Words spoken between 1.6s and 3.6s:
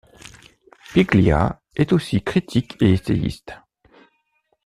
est aussi critique et essayiste.